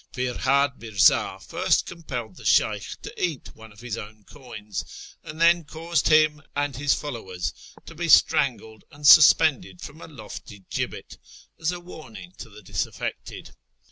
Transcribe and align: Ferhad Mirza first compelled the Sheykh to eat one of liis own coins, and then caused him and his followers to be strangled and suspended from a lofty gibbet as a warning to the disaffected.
Ferhad 0.15 0.81
Mirza 0.81 1.37
first 1.39 1.85
compelled 1.85 2.35
the 2.35 2.43
Sheykh 2.43 2.99
to 3.03 3.13
eat 3.23 3.53
one 3.55 3.71
of 3.71 3.81
liis 3.81 3.97
own 4.01 4.23
coins, 4.23 4.83
and 5.23 5.39
then 5.39 5.63
caused 5.63 6.07
him 6.07 6.41
and 6.55 6.75
his 6.75 6.95
followers 6.95 7.53
to 7.85 7.93
be 7.93 8.09
strangled 8.09 8.83
and 8.89 9.05
suspended 9.05 9.79
from 9.79 10.01
a 10.01 10.07
lofty 10.07 10.63
gibbet 10.71 11.19
as 11.59 11.71
a 11.71 11.79
warning 11.79 12.33
to 12.39 12.49
the 12.49 12.63
disaffected. 12.63 13.51